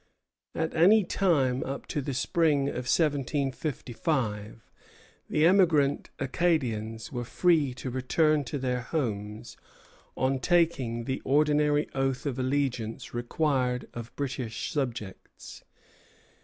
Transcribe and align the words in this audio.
At 0.55 0.73
any 0.73 1.03
time 1.03 1.63
up 1.63 1.85
to 1.89 2.01
the 2.01 2.15
spring 2.15 2.67
of 2.69 2.89
1755 2.91 4.67
the 5.29 5.45
emigrant 5.45 6.09
Acadians 6.17 7.11
were 7.11 7.23
free 7.23 7.75
to 7.75 7.91
return 7.91 8.43
to 8.45 8.57
their 8.57 8.81
homes 8.81 9.57
on 10.17 10.39
taking 10.39 11.03
the 11.03 11.21
ordinary 11.23 11.87
oath 11.93 12.25
of 12.25 12.39
allegiance 12.39 13.13
required 13.13 13.87
of 13.93 14.11
British 14.15 14.71
subjects. 14.71 15.63